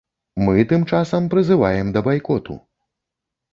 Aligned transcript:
Мы, 0.45 0.55
тым 0.71 0.85
часам, 0.91 1.27
прызываем 1.35 1.93
да 1.99 2.05
байкоту. 2.09 2.59